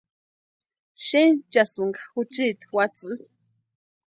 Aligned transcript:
Xenchasïnka 1.05 2.01
juchiti 2.13 2.65
watsïni. 2.75 3.23